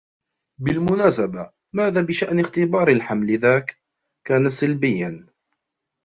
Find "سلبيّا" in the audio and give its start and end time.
4.49-5.27